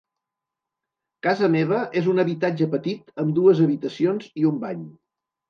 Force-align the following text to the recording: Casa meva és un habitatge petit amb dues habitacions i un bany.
Casa 1.27 1.49
meva 1.55 1.81
és 2.01 2.09
un 2.13 2.23
habitatge 2.23 2.69
petit 2.73 3.13
amb 3.25 3.37
dues 3.41 3.63
habitacions 3.67 4.33
i 4.43 4.51
un 4.55 4.59
bany. 4.67 4.83